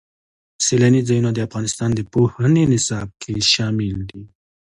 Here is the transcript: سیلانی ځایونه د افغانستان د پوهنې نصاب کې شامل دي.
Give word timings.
سیلانی 0.65 1.01
ځایونه 1.09 1.29
د 1.33 1.39
افغانستان 1.47 1.89
د 1.93 1.99
پوهنې 2.13 2.63
نصاب 2.73 3.07
کې 3.21 3.33
شامل 3.53 3.95
دي. 4.09 4.23